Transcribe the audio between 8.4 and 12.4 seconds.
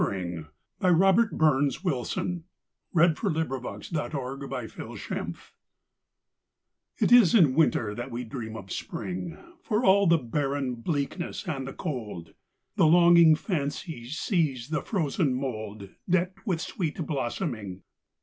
of Spring; For all the barren bleakness and the cold,